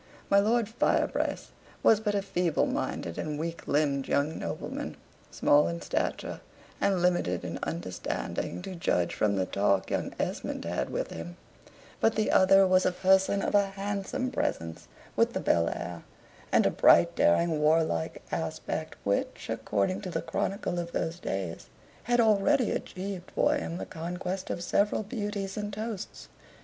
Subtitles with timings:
[0.31, 1.49] My Lord Firebrace
[1.83, 4.97] was but a feeble minded and weak limbed young nobleman,
[5.29, 6.41] small in stature
[6.81, 11.37] and limited in understanding to judge from the talk young Esmond had with him;
[11.99, 16.01] but the other was a person of a handsome presence, with the bel air,
[16.51, 21.69] and a bright daring warlike aspect, which, according to the chronicle of those days,
[22.05, 26.27] had already achieved for him the conquest of several beauties and toasts.